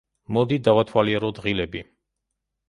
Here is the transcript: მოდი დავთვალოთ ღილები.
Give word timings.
მოდი 0.37 0.57
დავთვალოთ 0.67 1.43
ღილები. 1.45 1.85